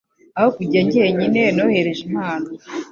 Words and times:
Aho 0.37 0.49
kujya 0.55 0.79
njyenyine, 0.85 1.41
nohereje 1.55 2.01
impano. 2.09 2.47